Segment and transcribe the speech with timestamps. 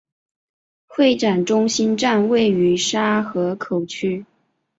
[0.87, 4.25] 会展中心站位于沙河口区。